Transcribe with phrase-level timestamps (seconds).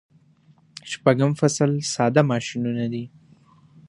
[0.91, 3.05] شپږم فصل ساده ماشینونه دي.